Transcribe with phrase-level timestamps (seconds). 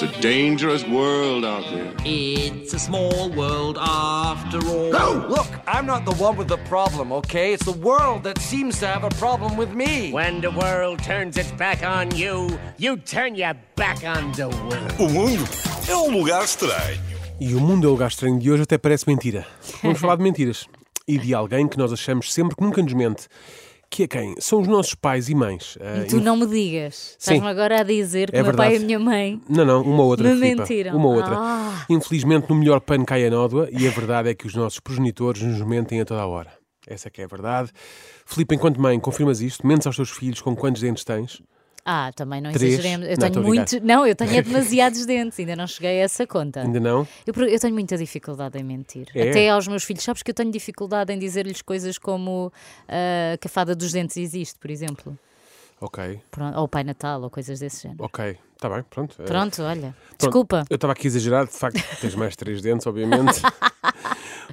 [0.00, 1.92] It's a dangerous world out there.
[2.04, 4.92] It's a small world after all.
[4.92, 5.26] No!
[5.28, 7.52] Look, I'm not the one with the problem, okay?
[7.52, 10.12] It's the world that seems to have a problem with me.
[10.12, 14.94] When the world turns its back on you, you turn your back on the world.
[15.00, 15.44] O mundo
[15.88, 17.00] é um lugar estranho.
[17.40, 19.44] E o mundo é o lugar estranho de hoje até parece mentira.
[19.82, 20.68] Vamos falar de mentiras.
[21.08, 23.26] E de alguém que nós achamos sempre que nunca nos mente.
[23.90, 24.34] Que é quem?
[24.38, 25.78] São os nossos pais e mães.
[25.80, 27.16] Ah, Tu não me digas.
[27.18, 28.86] Estás-me agora a dizer que É o meu pai e a verdade.
[28.86, 29.40] minha mãe.
[29.48, 30.28] Não, não, uma outra.
[30.28, 30.62] Me Filipa.
[30.62, 30.96] mentiram.
[30.96, 31.34] Uma outra.
[31.38, 31.86] Ah.
[31.88, 35.40] Infelizmente, no melhor pano cai a nódoa e a verdade é que os nossos progenitores
[35.42, 36.52] nos mentem a toda a hora.
[36.86, 37.70] Essa é que é a verdade.
[38.26, 39.66] Filipe, enquanto mãe, confirmas isto?
[39.66, 41.40] Mentes aos teus filhos com quantos dentes tens?
[41.90, 42.74] Ah, também não Três?
[42.74, 43.06] exageremos.
[43.08, 43.80] Eu Não, tenho muito.
[43.82, 46.60] Não, eu tenho é demasiados dentes, ainda não cheguei a essa conta.
[46.60, 47.08] Ainda não?
[47.26, 49.08] Eu, eu tenho muita dificuldade em mentir.
[49.14, 49.30] É?
[49.30, 50.04] Até aos meus filhos.
[50.04, 52.52] Sabes que eu tenho dificuldade em dizer-lhes coisas como
[52.86, 55.18] ah, que a fada dos dentes existe, por exemplo.
[55.80, 58.04] Ok, Pronto, ou o Pai Natal, ou coisas desse género.
[58.04, 58.36] ok.
[58.56, 59.14] Está bem, pronto.
[59.20, 59.80] Eh, Pronto, olha.
[59.80, 60.64] Pronto, Desculpa.
[60.68, 63.40] Eu estava aqui a exagerar, de facto, tens mais três dentes, obviamente.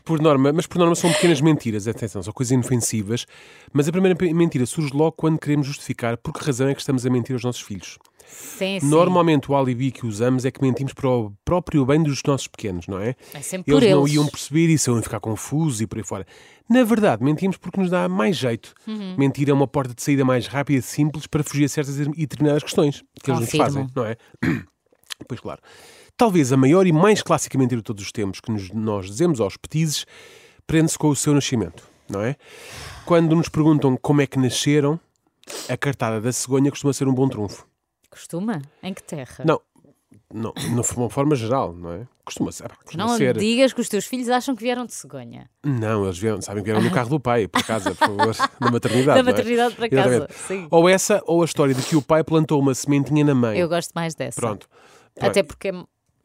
[0.06, 3.25] por norma, mas por norma são pequenas mentiras, atenção, são coisas inofensivas.
[3.73, 7.06] Mas a primeira mentira surge logo quando queremos justificar por que razão é que estamos
[7.06, 7.97] a mentir aos nossos filhos.
[8.28, 8.88] Sim, sim.
[8.88, 12.88] Normalmente o alibi que usamos é que mentimos para o próprio bem dos nossos pequenos,
[12.88, 13.16] não é?
[13.34, 14.14] É sempre por eles não eles.
[14.14, 16.25] iam perceber isso, iam ficar confusos e por aí fora.
[16.69, 18.73] Na verdade, mentimos porque nos dá mais jeito.
[18.88, 19.16] Uhum.
[19.17, 22.06] Mentir é uma porta de saída mais rápida e simples para fugir a certas e
[22.06, 24.17] determinadas questões que eles nos fazem, não é?
[25.30, 25.62] Pois claro.
[26.17, 29.39] Talvez a maior e mais clássica mentira de todos os tempos que nos- nós dizemos
[29.41, 30.05] aos petizes
[30.66, 32.35] prende-se com o seu nascimento, não é?
[33.05, 34.99] Quando nos perguntam como é que nasceram,
[35.69, 37.67] a cartada da cegonha costuma ser um bom trunfo.
[38.09, 38.61] Costuma?
[38.81, 39.44] Em que terra?
[39.45, 39.59] Não,
[40.33, 42.07] não, de uma forma geral, não é?
[42.23, 42.69] Costuma ser.
[42.83, 43.38] costuma Não ser.
[43.38, 45.50] digas que os teus filhos acham que vieram de cegonha.
[45.63, 48.72] Não, eles vieram, sabem que vieram no carro do pai, para casa, por favor, da
[48.72, 49.22] maternidade.
[49.23, 49.33] Da é?
[49.33, 50.33] maternidade para casa, Exatamente.
[50.47, 50.67] sim.
[50.72, 53.59] Ou essa, ou a história de que o pai plantou uma sementinha na mãe.
[53.59, 54.39] Eu gosto mais dessa.
[54.41, 54.67] Pronto.
[55.19, 55.73] Até porque é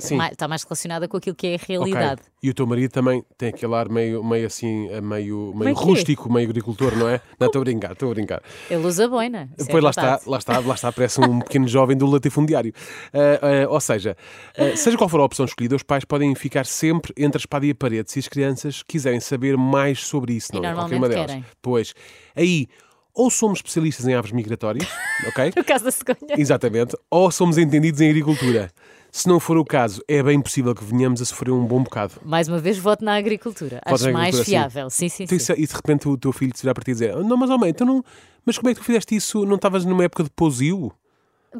[0.09, 0.17] Sim.
[0.17, 2.23] mais- está mais relacionada com aquilo que é a realidade.
[2.43, 5.77] E o teu marido também tem aquele ar meio, meio assim, eh, meio, meio Meio
[5.77, 5.83] quê?
[5.85, 7.21] rústico, meio agricultor, não é?
[7.39, 8.43] Não, estou a brincar, estou a brincar.
[8.71, 9.51] Ele usa boina.
[9.59, 12.73] isso é Depois lá está, lá está, lá está, parece um pequeno jovem do latifundiário.
[13.13, 14.17] Ah, ah, ou seja,
[14.57, 17.67] ah, seja qual for a opção escolhida, os pais podem ficar sempre entre a espada
[17.67, 20.73] e a parede se as crianças quiserem saber mais sobre isso, E não é?
[20.75, 21.27] Qualquer uma delas.
[21.27, 21.45] querem.
[21.61, 21.95] Pois,
[22.35, 22.67] aí,
[23.15, 24.87] ou somos especialistas em aves migratórias,
[25.29, 25.53] ok?
[25.57, 26.35] No caso da cegonha.
[26.39, 28.71] Exatamente, ou somos entendidos em agricultura.
[29.13, 32.15] Se não for o caso, é bem possível que venhamos a sofrer um bom bocado.
[32.25, 33.81] Mais uma vez, voto na agricultura.
[33.85, 34.51] Voto Acho na mais agricultura, sim.
[34.51, 34.91] fiável.
[34.91, 35.35] Sim, sim, sim.
[35.35, 37.51] isso- e de repente o teu filho te virar para ti e dizer: Não, mas,
[37.51, 38.05] oh mãe, então não,
[38.47, 39.45] mas como é que tu fizeste isso?
[39.45, 40.93] Não estavas numa época de pousio?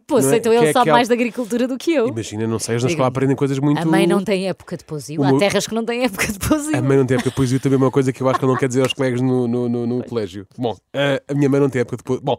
[0.07, 0.37] Pô, é?
[0.37, 2.07] então ele é sabe aquela- mais de agricultura do que eu.
[2.09, 3.81] Imagina, não sei, eles na escola aprendem coisas muito.
[3.81, 5.21] A mãe não tem época de pousio.
[5.21, 6.77] O Há terras que não têm época de pousio.
[6.77, 8.45] A mãe não tem época de poesia também é uma coisa que eu acho que
[8.45, 10.47] ele não quer dizer aos colegas no, no, no- no colégio.
[10.57, 12.25] Bom, a, a minha mãe não tem época de poesia.
[12.25, 12.39] Bom,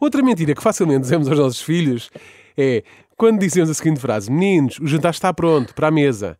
[0.00, 2.10] outra mentira que facilmente dizemos aos nossos filhos
[2.56, 2.82] é
[3.16, 6.36] quando dizemos a seguinte frase: Meninos, o jantar está pronto, para a mesa.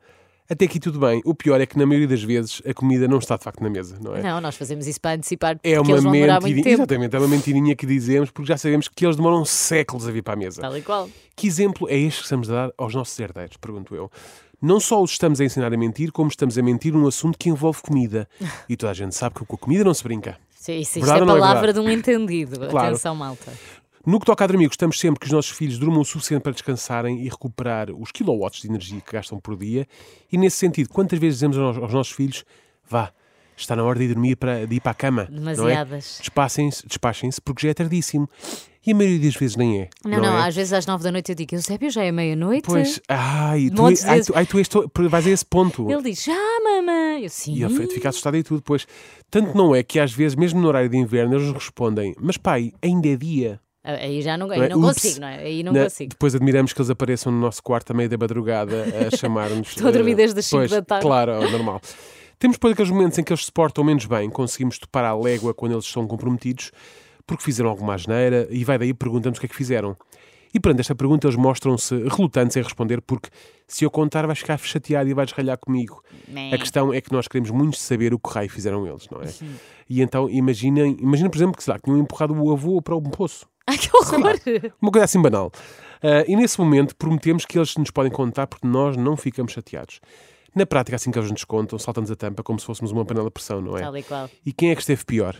[0.50, 1.20] Até aqui tudo bem.
[1.26, 3.68] O pior é que na maioria das vezes a comida não está de facto na
[3.68, 4.22] mesa, não é?
[4.22, 6.68] Não, nós fazemos isso para antecipar porque É uma eles vão demorar muito tempo.
[6.68, 10.22] exatamente, é uma mentirinha que dizemos porque já sabemos que eles demoram séculos a vir
[10.22, 10.62] para a mesa.
[10.62, 11.08] Tal e qual.
[11.36, 13.56] Que exemplo é este que estamos a dar aos nossos herdeiros?
[13.58, 14.10] Pergunto eu.
[14.60, 17.48] Não só os estamos a ensinar a mentir, como estamos a mentir num assunto que
[17.50, 18.26] envolve comida.
[18.68, 20.36] E toda a gente sabe que com a comida não se brinca.
[20.56, 21.86] Sim, Isso, isto é não é palavra verdade?
[21.86, 22.58] de um entendido.
[22.68, 22.88] Claro.
[22.88, 23.52] Atenção, malta.
[24.06, 26.52] No que toca a dormir, gostamos sempre que os nossos filhos durmam o suficiente para
[26.52, 29.86] descansarem e recuperar os kilowatts de energia que gastam por dia.
[30.30, 32.44] E nesse sentido, quantas vezes dizemos aos, nossos filhos:
[32.88, 33.12] vá,
[33.56, 35.28] está na hora de ir dormir para, de ir para a cama.
[35.30, 35.54] Não é?
[35.54, 36.18] Demasiadas.
[36.20, 38.28] Despachem-se, despachem-se, porque já é tardíssimo.
[38.86, 39.90] E a maioria das vezes nem é.
[40.02, 40.48] Não, não, é?
[40.48, 42.64] às vezes às nove da noite eu digo, Eusébio, já é meia-noite.
[42.64, 45.90] Pois, ai, tu, de ai, tu, ai, tu és to- vais a esse ponto.
[45.90, 46.32] Ele diz, já,
[46.64, 47.24] mamãe.
[47.24, 47.54] Eu, sim.
[47.54, 48.62] E ele fica assustado e tudo.
[48.62, 48.86] Pois,
[49.30, 52.38] tanto não é que às vezes, mesmo no horário de inverno, eles nos respondem: Mas
[52.38, 53.60] pai, ainda é dia.
[53.84, 54.68] Aí já não, Não aí é?
[54.68, 55.38] não consigo, não é?
[55.38, 56.10] Aí não Na- consigo.
[56.10, 59.68] Depois admiramos que eles apareçam no nosso quarto à meia da madrugada a chamar-nos.
[59.68, 61.06] Estou a dormir eh, desde as cinco pois, da tarde.
[61.06, 61.80] Claro, é normal.
[62.38, 65.54] Temos depois aqueles momentos em que eles se portam menos bem, conseguimos topar à légua
[65.54, 66.70] quando eles são comprometidos,
[67.26, 69.96] porque fizeram alguma asneira, e vai daí perguntamos o que é que fizeram.
[70.54, 73.28] E perante esta pergunta eles mostram-se relutantes em responder, porque
[73.66, 76.02] se eu contar vais ficar chateado e vais ralhar comigo.
[76.52, 79.26] A questão é que nós queremos muito saber o que raio fizeram eles, não é?
[79.88, 82.96] E então imaginem, imaginem, por exemplo, que, sei lá, que tinham empurrado o avô para
[82.96, 83.46] um poço.
[83.68, 84.40] Ai, que horror!
[84.80, 85.52] Uma coisa assim banal.
[86.02, 90.00] Ah, e nesse momento prometemos que eles nos podem contar porque nós não ficamos chateados.
[90.54, 93.26] Na prática, assim que eles nos contam, saltamos a tampa como se fôssemos uma panela
[93.26, 93.82] de pressão, não é?
[93.82, 94.30] Tal e qual.
[94.44, 95.36] E quem é que esteve pior?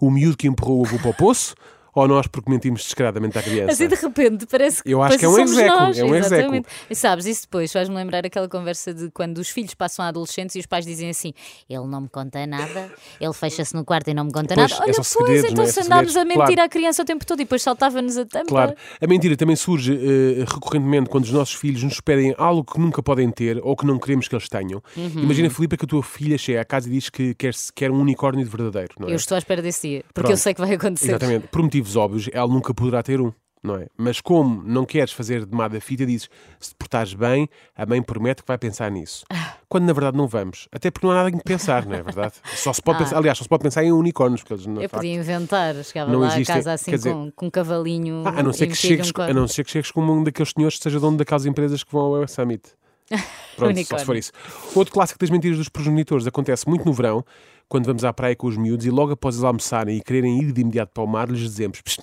[0.00, 1.54] O miúdo que empurrou o avô para o poço
[1.96, 3.72] ou nós porque mentimos descaradamente à criança?
[3.72, 5.98] Assim de repente, parece que Eu acho que é um somos execo, nós.
[5.98, 6.34] é um execo.
[6.34, 6.68] Exatamente.
[6.90, 10.54] E sabes, isso depois faz-me lembrar aquela conversa de quando os filhos passam a adolescentes
[10.56, 11.32] e os pais dizem assim:
[11.68, 12.90] ele não me conta nada,
[13.20, 14.82] ele fecha-se no quarto e não me conta Pois, nada.
[14.82, 15.66] é Olha, só pois, segredos, então é?
[15.68, 16.62] se andámos a mentir Claro.
[16.62, 18.46] à criança o tempo todo e depois saltava-nos a tampa.
[18.48, 22.78] Claro, a mentira também surge eh, recorrentemente quando os nossos filhos nos pedem algo que
[22.78, 24.82] nunca podem ter ou que não queremos que eles tenham.
[24.96, 25.10] Uhum.
[25.22, 28.00] Imagina, Filipe, que a tua filha chega à casa e diz que quer, quer um
[28.00, 29.12] unicórnio de verdadeiro, é?
[29.12, 30.30] Eu estou à espera desse dia, porque Pronto.
[30.32, 31.08] eu sei que vai acontecer.
[31.08, 31.46] Exatamente.
[31.48, 33.86] Por motivos óbvios, ela nunca poderá ter um, não é?
[33.96, 36.28] Mas como não queres fazer de má da fita, dizes
[36.58, 39.24] se te portares bem, a mãe promete que vai pensar nisso.
[39.68, 40.68] Quando na verdade não vamos.
[40.72, 42.34] Até porque não há nada em que pensar, não é verdade?
[42.54, 43.04] Só se pode Ah.
[43.04, 45.74] pensar, aliás, só se pode pensar em unicórnios, porque eles, na Eu facto, podia inventar,
[45.84, 48.22] chegava não lá existem- a casa assim dizer- com, com um cavalinho.
[48.24, 50.52] Ah, a não ser que chegues, um a não ser que chegues como um daqueles
[50.56, 52.62] senhores que seja dono daquelas empresas que vão ao Summit.
[53.10, 53.98] Pronto, só Unicórnio.
[54.00, 54.32] se for isso.
[54.74, 57.24] Outro clássico das mentiras dos progenitores acontece muito no verão,
[57.68, 60.52] quando vamos à praia com os miúdos e logo após eles almoçarem e quererem ir
[60.52, 62.02] de imediato para o mar, lhes dizemos: "Psst,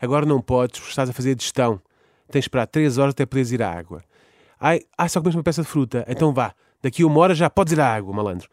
[0.00, 1.80] agora não podes, estás a fazer digestão.
[2.30, 4.02] Tens de esperar 3 horas até poderes ir à água.
[4.58, 7.50] Ai, ai, só comeste uma peça de fruta, então vá, daqui a uma hora já
[7.50, 8.48] podes ir à água, malandro.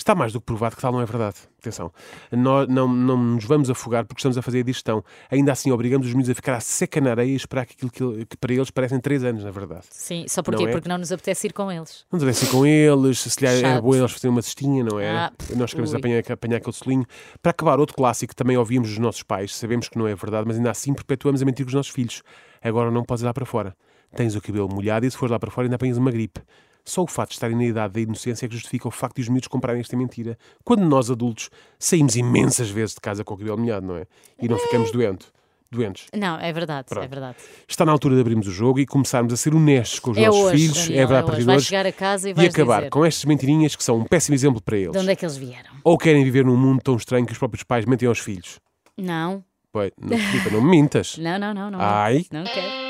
[0.00, 1.36] Está mais do que provado que tal não é verdade.
[1.58, 1.92] Atenção,
[2.32, 5.04] nós não, não nos vamos afogar porque estamos a fazer a digestão.
[5.30, 7.90] Ainda assim, obrigamos os miúdos a ficar à seca na areia e esperar que aquilo
[7.90, 9.84] que, que para eles parecem 3 anos, na verdade.
[9.90, 10.62] Sim, só porquê?
[10.62, 10.72] Não é?
[10.72, 12.06] Porque não nos apetece ir com eles.
[12.10, 13.82] Não devem ser com eles, se lhe Chato.
[13.82, 15.10] bom eles fazerem uma cestinha, não é?
[15.10, 17.04] Ah, Nós queremos apanhar, apanhar aquele solinho.
[17.42, 20.46] Para acabar, outro clássico que também ouvimos dos nossos pais, sabemos que não é verdade,
[20.46, 22.22] mas ainda assim perpetuamos a mentir com os nossos filhos.
[22.62, 23.76] Agora não podes ir lá para fora.
[24.16, 26.40] Tens o cabelo molhado e se fores lá para fora ainda apanhas uma gripe.
[26.90, 29.22] Só o fato de estarem na idade da inocência é que justifica o facto de
[29.22, 30.36] os miúdos comprarem esta mentira.
[30.64, 31.48] Quando nós, adultos,
[31.78, 34.06] saímos imensas vezes de casa com o cabelo molhado, não é?
[34.42, 35.26] E não ficamos doente,
[35.70, 36.06] doentes.
[36.12, 37.08] Não, é verdade, é Pronto.
[37.08, 37.36] verdade.
[37.68, 40.26] Está na altura de abrirmos o jogo e começarmos a ser honestos com os É
[40.26, 40.78] nossos hoje, filhos.
[40.88, 41.44] Daniel, é verdade, é hoje.
[41.46, 42.90] Vais chegar a casa e e acabar dizer.
[42.90, 44.90] com estas mentirinhas que são um péssimo exemplo para eles.
[44.90, 45.70] De onde é que eles vieram?
[45.84, 48.58] Ou querem viver num mundo tão estranho que os próprios pais mentem aos filhos.
[48.98, 50.18] Não, Pois, não,
[50.50, 51.16] não me mintas.
[51.16, 51.70] não, não, não.
[51.70, 52.26] não Ai.
[52.32, 52.89] Não quero.